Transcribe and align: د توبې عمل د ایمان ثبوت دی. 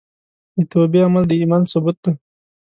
د 0.55 0.57
توبې 0.71 0.99
عمل 1.07 1.23
د 1.27 1.31
ایمان 1.41 1.63
ثبوت 1.71 1.97
دی. 2.03 2.11